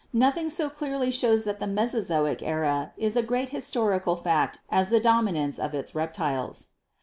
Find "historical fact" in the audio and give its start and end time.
3.51-4.57